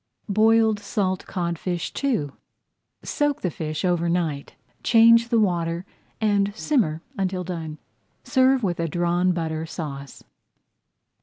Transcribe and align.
BOILED 0.29 0.79
SALT 0.79 1.27
CODFISH 1.27 1.93
II 2.03 2.31
Soak 3.03 3.41
the 3.41 3.51
fish 3.51 3.85
over 3.85 4.09
night, 4.09 4.55
change 4.81 5.29
the 5.29 5.39
water, 5.39 5.85
and 6.19 6.51
simmer 6.55 7.03
until 7.19 7.43
done. 7.43 7.77
Serve 8.23 8.63
with 8.63 8.79
a 8.79 8.87
Drawn 8.87 9.31
Butter 9.31 9.67
Sauce. 9.67 10.23